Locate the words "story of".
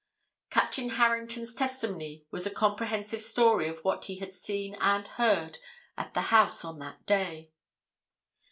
3.21-3.83